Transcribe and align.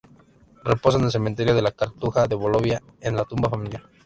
Reposa 0.63 0.97
en 0.97 1.03
el 1.05 1.11
Cementerio 1.11 1.53
de 1.53 1.61
la 1.61 1.69
Cartuja 1.73 2.25
de 2.25 2.33
Bolonia, 2.33 2.81
en 3.01 3.15
la 3.15 3.23
tumba 3.25 3.51
familiar. 3.51 3.83